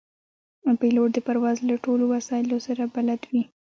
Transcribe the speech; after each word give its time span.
پیلوټ 0.79 1.09
د 1.13 1.17
پرواز 1.27 1.57
له 1.69 1.75
ټولو 1.85 2.03
وسایلو 2.13 2.57
سره 2.67 2.83
بلد 2.95 3.21
وي. 3.31 3.43